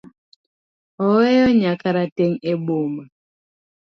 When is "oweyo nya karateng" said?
1.05-2.39